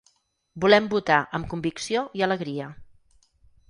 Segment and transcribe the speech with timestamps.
[0.65, 2.75] Volem votar amb convicció i alegria.